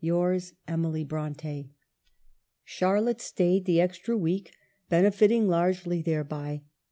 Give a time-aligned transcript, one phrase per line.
[0.13, 1.69] —Yours," Emily Bronte."
[2.63, 4.51] Charlotte stayed the extra week,
[4.89, 6.63] benefiting largely thereby.